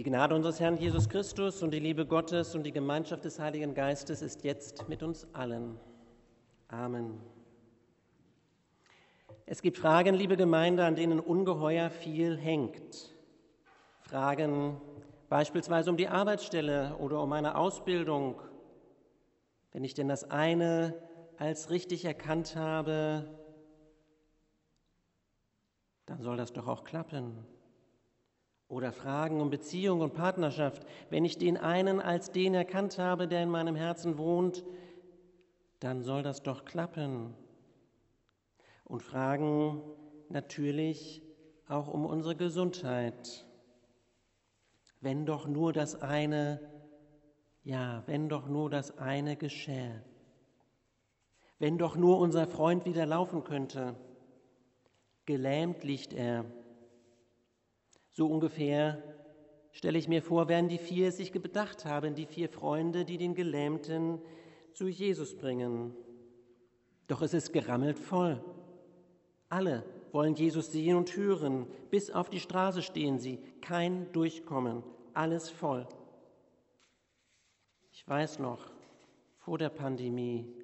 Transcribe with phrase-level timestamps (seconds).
[0.00, 3.74] Die Gnade unseres Herrn Jesus Christus und die Liebe Gottes und die Gemeinschaft des Heiligen
[3.74, 5.78] Geistes ist jetzt mit uns allen.
[6.68, 7.20] Amen.
[9.44, 13.14] Es gibt Fragen, liebe Gemeinde, an denen ungeheuer viel hängt.
[14.00, 14.80] Fragen
[15.28, 18.40] beispielsweise um die Arbeitsstelle oder um eine Ausbildung.
[19.72, 20.94] Wenn ich denn das eine
[21.36, 23.38] als richtig erkannt habe,
[26.06, 27.46] dann soll das doch auch klappen.
[28.70, 30.86] Oder Fragen um Beziehung und Partnerschaft.
[31.10, 34.64] Wenn ich den einen als den erkannt habe, der in meinem Herzen wohnt,
[35.80, 37.34] dann soll das doch klappen.
[38.84, 39.82] Und Fragen
[40.28, 41.20] natürlich
[41.66, 43.44] auch um unsere Gesundheit.
[45.00, 46.60] Wenn doch nur das eine,
[47.64, 50.04] ja, wenn doch nur das eine geschähe.
[51.58, 53.96] Wenn doch nur unser Freund wieder laufen könnte.
[55.26, 56.44] Gelähmt liegt er
[58.12, 59.02] so ungefähr
[59.72, 63.34] stelle ich mir vor, werden die vier sich bedacht haben, die vier Freunde, die den
[63.34, 64.20] Gelähmten
[64.72, 65.94] zu Jesus bringen.
[67.06, 68.42] Doch es ist gerammelt voll.
[69.48, 71.66] Alle wollen Jesus sehen und hören.
[71.90, 73.38] Bis auf die Straße stehen sie.
[73.60, 74.82] Kein Durchkommen.
[75.12, 75.88] Alles voll.
[77.92, 78.70] Ich weiß noch,
[79.38, 80.54] vor der Pandemie,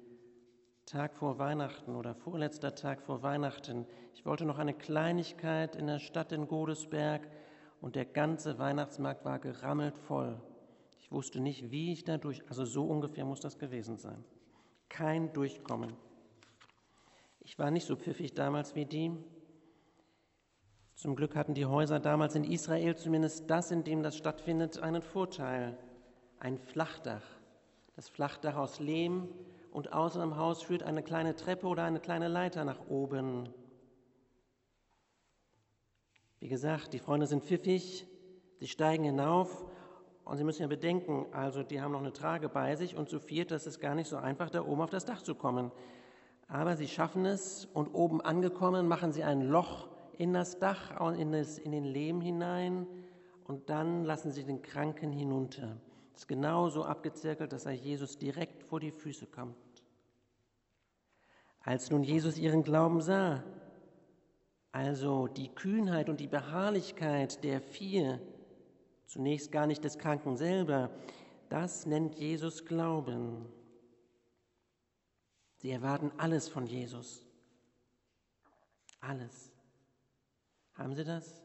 [0.87, 5.99] Tag vor Weihnachten oder vorletzter Tag vor Weihnachten, ich wollte noch eine Kleinigkeit in der
[5.99, 7.27] Stadt in Godesberg
[7.81, 10.41] und der ganze Weihnachtsmarkt war gerammelt voll.
[10.97, 14.23] Ich wusste nicht, wie ich da durch, also so ungefähr muss das gewesen sein.
[14.87, 15.91] Kein Durchkommen.
[17.41, 19.11] Ich war nicht so pfiffig damals wie die.
[20.95, 25.01] Zum Glück hatten die Häuser damals in Israel, zumindest das, in dem das stattfindet, einen
[25.01, 25.77] Vorteil.
[26.39, 27.25] Ein Flachdach.
[27.97, 29.27] Das Flachdach aus Lehm
[29.77, 33.47] und außen am Haus führt eine kleine Treppe oder eine kleine Leiter nach oben.
[36.39, 38.07] Wie gesagt, die Freunde sind pfiffig,
[38.57, 39.67] sie steigen hinauf
[40.23, 43.19] und Sie müssen ja bedenken, also die haben noch eine Trage bei sich und zu
[43.19, 45.71] viert, das ist gar nicht so einfach, da oben auf das Dach zu kommen.
[46.47, 51.33] Aber sie schaffen es und oben angekommen machen sie ein Loch in das Dach, in,
[51.33, 52.87] das, in den Lehm hinein
[53.43, 55.77] und dann lassen sie den Kranken hinunter.
[56.13, 59.66] Das ist genau so abgezirkelt, dass er Jesus direkt vor die Füße kommt.
[61.67, 63.43] Als nun Jesus ihren Glauben sah,
[64.71, 68.21] also die Kühnheit und die Beharrlichkeit der vier,
[69.05, 70.89] zunächst gar nicht des Kranken selber,
[71.49, 73.45] das nennt Jesus Glauben.
[75.57, 77.25] Sie erwarten alles von Jesus.
[79.01, 79.51] Alles.
[80.73, 81.43] Haben Sie das?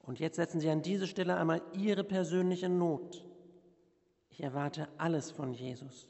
[0.00, 3.24] Und jetzt setzen Sie an diese Stelle einmal Ihre persönliche Not.
[4.28, 6.06] Ich erwarte alles von Jesus.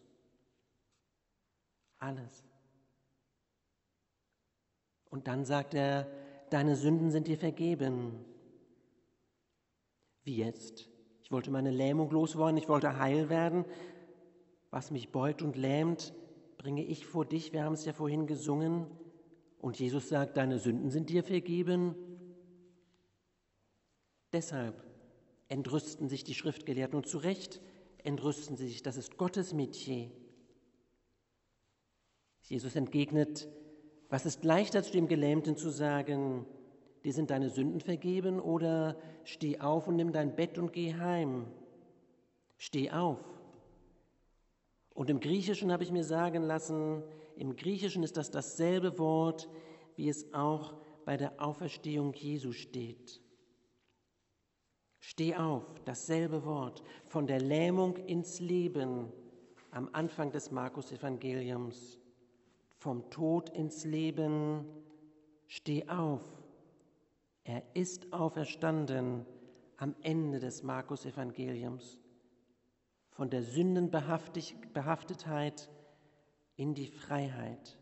[1.98, 2.47] Alles.
[5.10, 6.06] Und dann sagt er,
[6.50, 8.24] deine Sünden sind dir vergeben.
[10.24, 10.88] Wie jetzt?
[11.22, 13.64] Ich wollte meine Lähmung loswerden, ich wollte heil werden.
[14.70, 16.12] Was mich beugt und lähmt,
[16.58, 17.52] bringe ich vor dich.
[17.52, 18.86] Wir haben es ja vorhin gesungen.
[19.58, 21.94] Und Jesus sagt, deine Sünden sind dir vergeben.
[24.32, 24.84] Deshalb
[25.48, 27.60] entrüsten sich die Schriftgelehrten und zu Recht
[28.04, 28.82] entrüsten sie sich.
[28.82, 30.10] Das ist Gottes Metier.
[32.42, 33.48] Jesus entgegnet,
[34.08, 36.46] was ist leichter zu dem Gelähmten zu sagen,
[37.04, 41.46] dir sind deine Sünden vergeben oder steh auf und nimm dein Bett und geh heim?
[42.56, 43.20] Steh auf.
[44.94, 47.02] Und im Griechischen habe ich mir sagen lassen,
[47.36, 49.48] im Griechischen ist das dasselbe Wort,
[49.94, 50.74] wie es auch
[51.04, 53.20] bei der Auferstehung Jesu steht.
[54.98, 59.12] Steh auf, dasselbe Wort, von der Lähmung ins Leben
[59.70, 61.98] am Anfang des Markus-Evangeliums
[62.78, 64.64] vom Tod ins Leben,
[65.46, 66.22] steh auf.
[67.44, 69.26] Er ist auferstanden
[69.76, 71.98] am Ende des Markus-Evangeliums.
[73.10, 75.68] Von der Sündenbehaftetheit
[76.56, 77.76] in die Freiheit.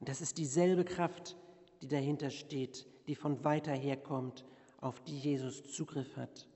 [0.00, 1.36] Und das ist dieselbe Kraft,
[1.82, 4.46] die dahinter steht, die von weiter her kommt,
[4.80, 6.48] auf die Jesus Zugriff hat.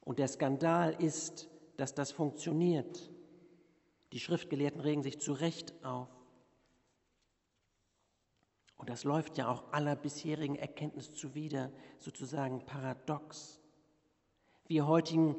[0.00, 3.10] Und der Skandal ist, dass das funktioniert.
[4.12, 6.21] Die Schriftgelehrten regen sich zu Recht auf.
[8.82, 11.70] Und das läuft ja auch aller bisherigen Erkenntnis zuwider,
[12.00, 13.60] sozusagen paradox.
[14.66, 15.36] Wir heutigen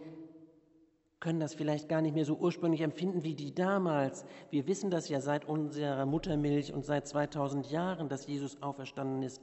[1.20, 4.24] können das vielleicht gar nicht mehr so ursprünglich empfinden wie die damals.
[4.50, 9.42] Wir wissen das ja seit unserer Muttermilch und seit 2000 Jahren, dass Jesus auferstanden ist,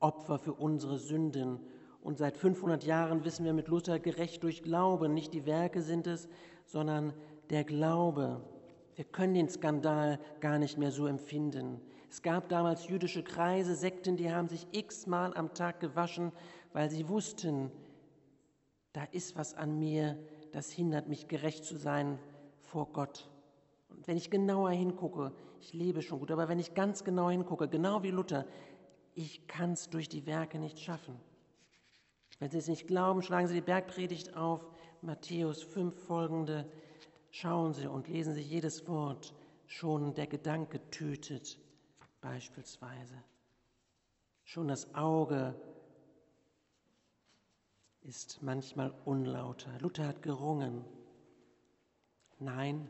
[0.00, 1.60] Opfer für unsere Sünden.
[2.02, 5.14] Und seit 500 Jahren wissen wir mit Luther gerecht durch Glauben.
[5.14, 6.28] Nicht die Werke sind es,
[6.66, 7.14] sondern
[7.48, 8.42] der Glaube.
[8.96, 11.80] Wir können den Skandal gar nicht mehr so empfinden.
[12.10, 16.32] Es gab damals jüdische Kreise, Sekten, die haben sich x-mal am Tag gewaschen,
[16.72, 17.70] weil sie wussten,
[18.92, 20.18] da ist was an mir,
[20.50, 22.18] das hindert mich, gerecht zu sein
[22.62, 23.30] vor Gott.
[23.90, 27.68] Und wenn ich genauer hingucke, ich lebe schon gut, aber wenn ich ganz genau hingucke,
[27.68, 28.44] genau wie Luther,
[29.14, 31.14] ich kann es durch die Werke nicht schaffen.
[32.40, 34.68] Wenn Sie es nicht glauben, schlagen Sie die Bergpredigt auf,
[35.00, 36.66] Matthäus 5 folgende,
[37.30, 39.32] schauen Sie und lesen Sie jedes Wort,
[39.66, 41.56] schon der Gedanke tötet
[42.20, 43.22] beispielsweise.
[44.44, 45.54] Schon das Auge
[48.02, 49.70] ist manchmal unlauter.
[49.80, 50.84] Luther hat gerungen.
[52.38, 52.88] Nein,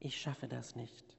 [0.00, 1.16] ich schaffe das nicht.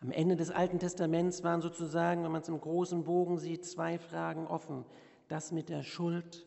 [0.00, 3.98] Am Ende des Alten Testaments waren sozusagen, wenn man es im großen Bogen sieht, zwei
[3.98, 4.84] Fragen offen.
[5.28, 6.46] Das mit der Schuld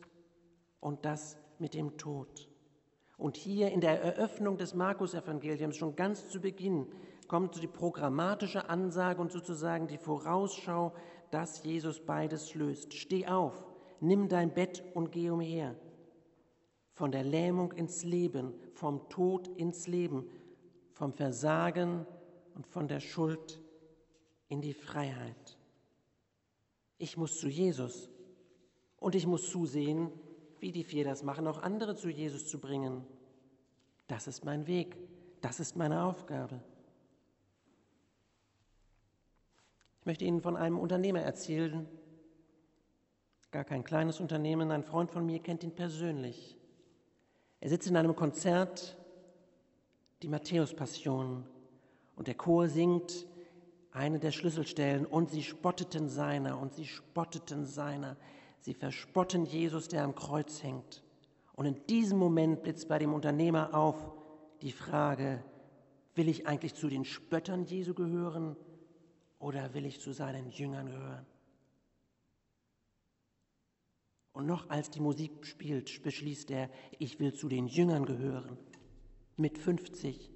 [0.80, 2.50] und das mit dem Tod.
[3.18, 6.88] Und hier in der Eröffnung des Markus-Evangeliums, schon ganz zu Beginn,
[7.34, 10.94] kommt die programmatische Ansage und sozusagen die Vorausschau,
[11.32, 12.94] dass Jesus beides löst.
[12.94, 13.66] Steh auf,
[14.00, 15.76] nimm dein Bett und geh umher.
[16.92, 20.30] Von der Lähmung ins Leben, vom Tod ins Leben,
[20.92, 22.06] vom Versagen
[22.54, 23.60] und von der Schuld
[24.48, 25.58] in die Freiheit.
[27.00, 28.12] Ich muss zu Jesus
[28.98, 30.12] und ich muss zusehen,
[30.60, 33.04] wie die vier das machen, auch andere zu Jesus zu bringen.
[34.06, 34.96] Das ist mein Weg,
[35.42, 36.62] das ist meine Aufgabe.
[40.04, 41.88] Ich möchte Ihnen von einem Unternehmer erzählen,
[43.52, 46.58] gar kein kleines Unternehmen, ein Freund von mir kennt ihn persönlich.
[47.62, 48.98] Er sitzt in einem Konzert,
[50.22, 51.46] die Matthäus-Passion,
[52.18, 53.26] und der Chor singt
[53.94, 58.18] eine der Schlüsselstellen, und sie spotteten seiner, und sie spotteten seiner.
[58.60, 61.02] Sie verspotten Jesus, der am Kreuz hängt.
[61.54, 64.12] Und in diesem Moment blitzt bei dem Unternehmer auf
[64.64, 65.42] die Frage,
[66.14, 68.58] will ich eigentlich zu den Spöttern Jesu gehören
[69.44, 71.26] oder will ich zu seinen Jüngern gehören?
[74.32, 78.58] Und noch als die Musik spielt, beschließt er, ich will zu den Jüngern gehören.
[79.36, 80.32] Mit 50.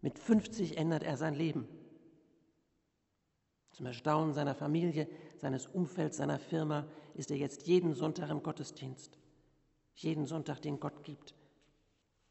[0.00, 1.68] Mit 50 ändert er sein Leben.
[3.72, 9.18] Zum Erstaunen seiner Familie, seines Umfelds, seiner Firma ist er jetzt jeden Sonntag im Gottesdienst.
[9.94, 11.34] Jeden Sonntag, den Gott gibt.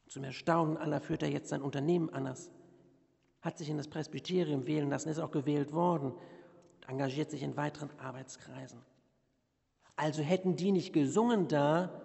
[0.07, 2.51] Zum Erstaunen aller führt er jetzt sein Unternehmen anders.
[3.41, 7.57] Hat sich in das Presbyterium wählen lassen, ist auch gewählt worden und engagiert sich in
[7.57, 8.79] weiteren Arbeitskreisen.
[9.95, 12.01] Also hätten die nicht gesungen da,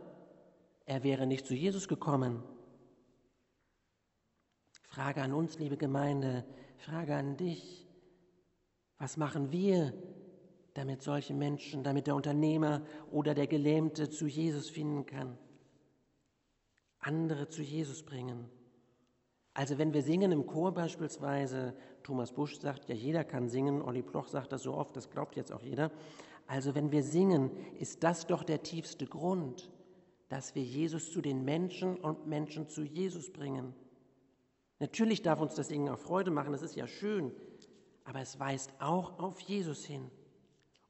[0.86, 2.42] er wäre nicht zu Jesus gekommen.
[4.88, 6.44] Frage an uns, liebe Gemeinde,
[6.78, 7.86] Frage an dich.
[8.98, 9.92] Was machen wir,
[10.74, 15.36] damit solche Menschen, damit der Unternehmer oder der Gelähmte zu Jesus finden kann?
[16.98, 18.48] Andere zu Jesus bringen.
[19.56, 21.72] Also wenn wir singen im Chor beispielsweise,
[22.02, 25.34] Thomas Busch sagt ja, jeder kann singen, Olli Ploch sagt das so oft, das glaubt
[25.34, 25.90] jetzt auch jeder.
[26.46, 29.70] Also wenn wir singen, ist das doch der tiefste Grund,
[30.28, 33.74] dass wir Jesus zu den Menschen und Menschen zu Jesus bringen.
[34.78, 37.32] Natürlich darf uns das Singen auch Freude machen, das ist ja schön,
[38.04, 40.10] aber es weist auch auf Jesus hin.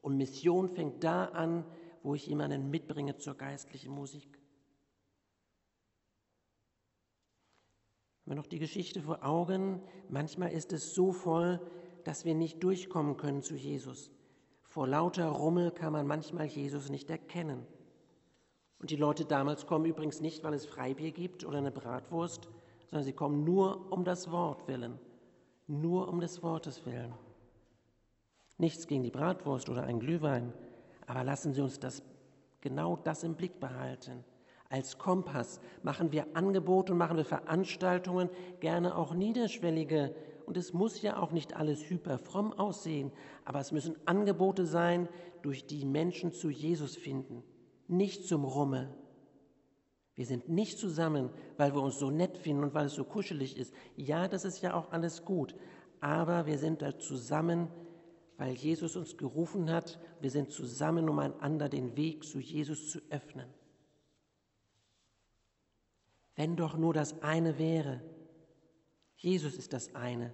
[0.01, 1.63] Und Mission fängt da an,
[2.03, 4.36] wo ich jemanden mitbringe zur geistlichen Musik.
[8.27, 9.81] Haben wir noch die Geschichte vor Augen?
[10.09, 11.61] Manchmal ist es so voll,
[12.03, 14.11] dass wir nicht durchkommen können zu Jesus.
[14.65, 17.65] Vor lauter Rummel kann man manchmal Jesus nicht erkennen.
[18.79, 22.49] Und die Leute damals kommen übrigens nicht, weil es Freibier gibt oder eine Bratwurst,
[22.89, 24.99] sondern sie kommen nur um das Wort willen,
[25.65, 27.13] nur um des Wortes willen.
[28.57, 30.53] Nichts gegen die Bratwurst oder ein Glühwein,
[31.05, 32.03] aber lassen Sie uns das,
[32.59, 34.25] genau das im Blick behalten.
[34.69, 40.13] Als Kompass machen wir Angebote und machen wir Veranstaltungen, gerne auch niederschwellige
[40.45, 43.11] und es muss ja auch nicht alles hyperfromm aussehen,
[43.43, 45.09] aber es müssen Angebote sein,
[45.41, 47.43] durch die Menschen zu Jesus finden,
[47.87, 48.93] nicht zum Rummel.
[50.15, 53.57] Wir sind nicht zusammen, weil wir uns so nett finden und weil es so kuschelig
[53.57, 53.73] ist.
[53.95, 55.53] Ja, das ist ja auch alles gut,
[55.99, 57.67] aber wir sind da zusammen,
[58.37, 59.99] weil Jesus uns gerufen hat.
[60.21, 63.47] Wir sind zusammen, um einander den Weg zu Jesus zu öffnen.
[66.37, 67.99] Wenn doch nur das eine wäre,
[69.17, 70.31] Jesus ist das eine.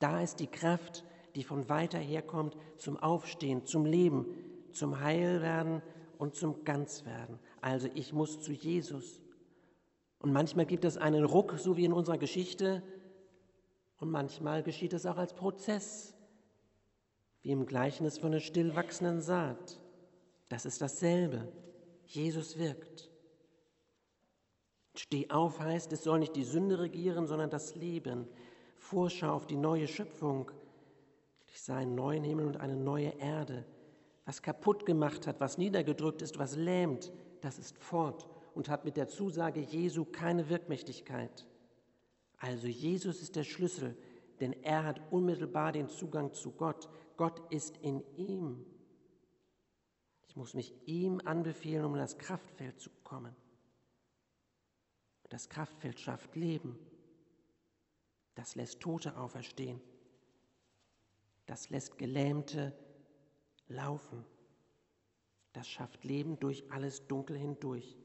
[0.00, 1.04] Da ist die Kraft,
[1.36, 4.26] die von weiter herkommt zum Aufstehen, zum Leben,
[4.72, 5.80] zum Heilwerden
[6.18, 7.38] und zum Ganzwerden.
[7.60, 9.22] Also ich muss zu Jesus.
[10.18, 12.82] Und manchmal gibt es einen Ruck, so wie in unserer Geschichte,
[13.98, 16.14] und manchmal geschieht es auch als Prozess,
[17.42, 19.80] wie im Gleichnis von der stillwachsenden Saat.
[20.48, 21.52] Das ist dasselbe.
[22.04, 23.13] Jesus wirkt.
[24.94, 28.28] Steh auf heißt, es soll nicht die Sünde regieren, sondern das Leben.
[28.76, 30.50] Vorschau auf die neue Schöpfung.
[31.48, 33.64] Ich sah einen neuen Himmel und eine neue Erde.
[34.24, 38.96] was kaputt gemacht hat, was niedergedrückt ist, was lähmt, das ist fort und hat mit
[38.96, 41.46] der Zusage Jesu keine Wirkmächtigkeit.
[42.38, 43.96] Also Jesus ist der Schlüssel,
[44.40, 46.88] denn er hat unmittelbar den Zugang zu Gott.
[47.16, 48.64] Gott ist in ihm.
[50.28, 53.34] Ich muss mich ihm anbefehlen, um in das Kraftfeld zu kommen.
[55.28, 56.78] Das Kraftfeld schafft Leben.
[58.34, 59.80] Das lässt Tote auferstehen.
[61.46, 62.76] Das lässt Gelähmte
[63.68, 64.24] laufen.
[65.52, 67.96] Das schafft Leben durch alles Dunkel hindurch.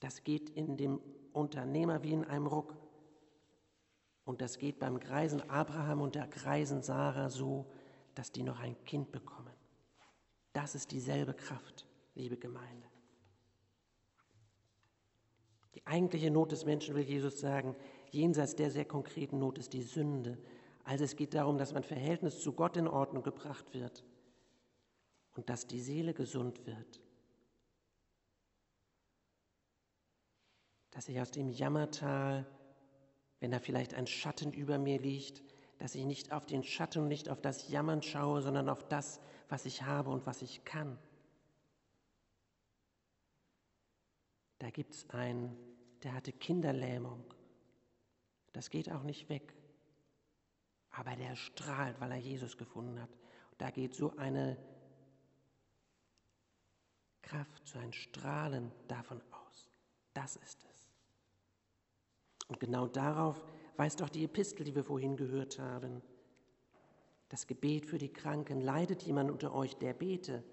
[0.00, 1.00] Das geht in dem
[1.32, 2.76] Unternehmer wie in einem Ruck.
[4.24, 7.70] Und das geht beim greisen Abraham und der greisen Sarah so,
[8.14, 9.52] dass die noch ein Kind bekommen.
[10.52, 12.88] Das ist dieselbe Kraft, liebe Gemeinde.
[15.76, 17.76] Die eigentliche Not des Menschen, will Jesus sagen,
[18.10, 20.38] jenseits der sehr konkreten Not ist die Sünde.
[20.84, 24.02] Also es geht darum, dass mein Verhältnis zu Gott in Ordnung gebracht wird
[25.34, 27.00] und dass die Seele gesund wird.
[30.92, 32.46] Dass ich aus dem Jammertal,
[33.40, 35.42] wenn da vielleicht ein Schatten über mir liegt,
[35.78, 39.20] dass ich nicht auf den Schatten und nicht auf das Jammern schaue, sondern auf das,
[39.50, 40.98] was ich habe und was ich kann.
[44.58, 45.56] Da gibt es einen,
[46.02, 47.24] der hatte Kinderlähmung.
[48.52, 49.54] Das geht auch nicht weg.
[50.90, 53.10] Aber der strahlt, weil er Jesus gefunden hat.
[53.58, 54.56] Da geht so eine
[57.20, 59.68] Kraft, so ein Strahlen davon aus.
[60.14, 60.88] Das ist es.
[62.48, 63.44] Und genau darauf
[63.76, 66.02] weist auch die Epistel, die wir vorhin gehört haben.
[67.28, 68.60] Das Gebet für die Kranken.
[68.60, 70.44] Leidet jemand unter euch, der bete?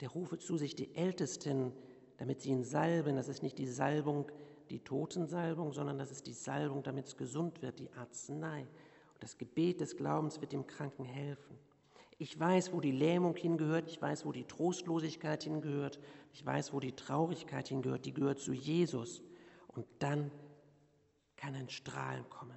[0.00, 1.72] Der rufe zu sich die Ältesten,
[2.18, 3.16] damit sie ihn salben.
[3.16, 4.30] Das ist nicht die Salbung,
[4.70, 8.60] die Totensalbung, sondern das ist die Salbung, damit es gesund wird, die Arznei.
[8.60, 11.58] Und das Gebet des Glaubens wird dem Kranken helfen.
[12.18, 15.98] Ich weiß, wo die Lähmung hingehört, ich weiß, wo die Trostlosigkeit hingehört,
[16.32, 19.22] ich weiß, wo die Traurigkeit hingehört, die gehört zu Jesus.
[19.68, 20.30] Und dann
[21.36, 22.56] kann ein Strahlen kommen.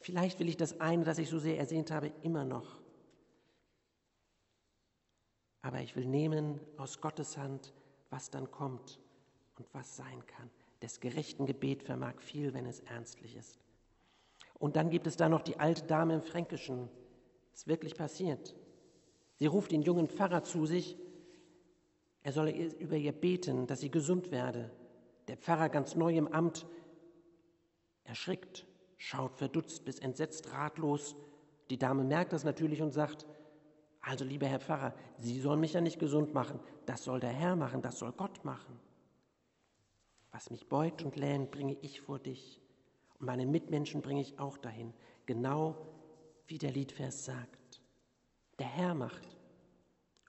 [0.00, 2.83] Vielleicht will ich das eine, das ich so sehr ersehnt habe, immer noch.
[5.64, 7.72] Aber ich will nehmen aus Gottes Hand,
[8.10, 9.00] was dann kommt
[9.56, 10.50] und was sein kann.
[10.82, 13.58] Des gerechten Gebet vermag viel, wenn es ernstlich ist.
[14.58, 16.90] Und dann gibt es da noch die alte Dame im Fränkischen,
[17.54, 18.54] ist wirklich passiert.
[19.36, 20.98] Sie ruft den jungen Pfarrer zu sich,
[22.22, 24.70] er solle über ihr beten, dass sie gesund werde.
[25.28, 26.66] Der Pfarrer, ganz neu im Amt,
[28.04, 28.66] erschrickt,
[28.98, 31.16] schaut verdutzt bis entsetzt ratlos.
[31.70, 33.24] Die Dame merkt das natürlich und sagt,
[34.06, 37.56] also lieber Herr Pfarrer, Sie sollen mich ja nicht gesund machen, das soll der Herr
[37.56, 38.78] machen, das soll Gott machen.
[40.30, 42.60] Was mich beugt und lähmt, bringe ich vor dich.
[43.18, 44.92] Und meine Mitmenschen bringe ich auch dahin.
[45.26, 45.76] Genau
[46.46, 47.80] wie der Liedvers sagt.
[48.58, 49.36] Der Herr macht.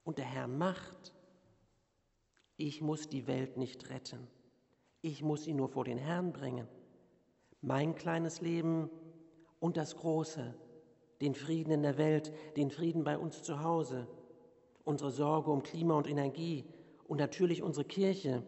[0.04, 1.14] Und der Herr macht.
[2.56, 4.28] Ich muss die Welt nicht retten.
[5.02, 6.68] Ich muss sie nur vor den Herrn bringen.
[7.62, 8.90] Mein kleines Leben
[9.60, 10.54] und das Große,
[11.22, 14.08] den Frieden in der Welt, den Frieden bei uns zu Hause,
[14.84, 16.66] unsere Sorge um Klima und Energie
[17.08, 18.44] und natürlich unsere Kirche.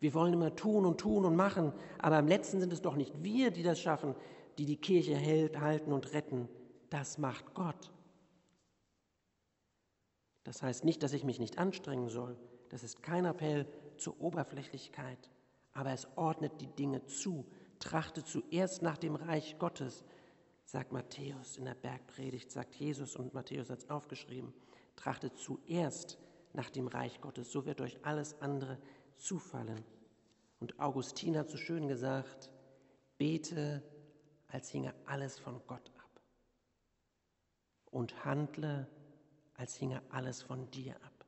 [0.00, 3.22] Wir wollen immer tun und tun und machen, aber am letzten sind es doch nicht
[3.22, 4.14] wir, die das schaffen,
[4.58, 6.48] die die Kirche hält, halten und retten
[6.90, 7.92] das macht Gott.
[10.44, 12.36] Das heißt nicht, dass ich mich nicht anstrengen soll.
[12.70, 13.66] Das ist kein Appell
[13.98, 15.30] zur Oberflächlichkeit.
[15.72, 17.46] Aber es ordnet die Dinge zu.
[17.78, 20.04] Trachte zuerst nach dem Reich Gottes,
[20.68, 24.52] sagt Matthäus in der Bergpredigt, sagt Jesus und Matthäus hat es aufgeschrieben.
[24.96, 26.18] Trachte zuerst
[26.52, 28.78] nach dem Reich Gottes, so wird euch alles andere
[29.16, 29.82] zufallen.
[30.60, 32.50] Und Augustin hat so schön gesagt,
[33.16, 33.82] bete,
[34.48, 35.90] als hinge alles von Gott
[37.90, 38.86] und handle,
[39.54, 41.24] als hinge alles von dir ab.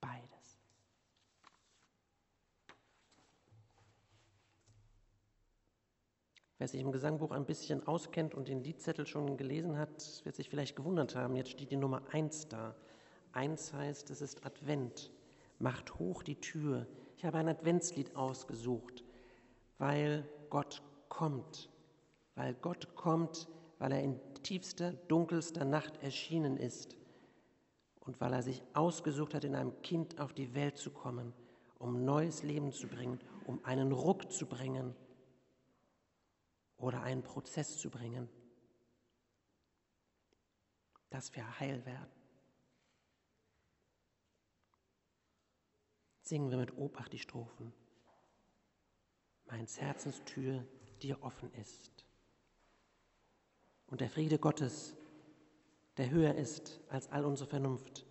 [0.00, 0.60] Beides.
[6.58, 10.48] Wer sich im Gesangbuch ein bisschen auskennt und den Liedzettel schon gelesen hat, wird sich
[10.48, 11.36] vielleicht gewundert haben.
[11.36, 12.74] Jetzt steht die Nummer 1 da.
[13.32, 15.10] 1 heißt, es ist Advent.
[15.58, 16.86] Macht hoch die Tür.
[17.18, 19.04] Ich habe ein Adventslied ausgesucht,
[19.76, 21.68] weil Gott kommt.
[22.36, 23.48] Weil Gott kommt,
[23.78, 26.96] weil er in tiefster, dunkelster Nacht erschienen ist
[28.00, 31.34] und weil er sich ausgesucht hat, in einem Kind auf die Welt zu kommen,
[31.78, 34.94] um neues Leben zu bringen, um einen Ruck zu bringen
[36.78, 38.28] oder einen Prozess zu bringen,
[41.10, 42.10] dass wir heil werden.
[46.22, 47.72] Singen wir mit Obacht die Strophen.
[49.46, 50.66] Meins Herzenstür
[51.00, 52.06] dir offen ist
[53.86, 54.96] und der Friede Gottes,
[55.96, 58.04] der höher ist als all unsere Vernunft.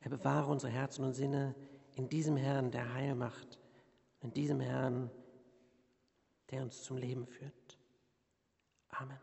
[0.00, 1.54] Er bewahre unsere Herzen und Sinne
[1.94, 3.60] in diesem Herrn, der Heil macht,
[4.20, 5.10] in diesem Herrn,
[6.50, 7.65] der uns zum Leben führt.
[9.00, 9.18] Amen.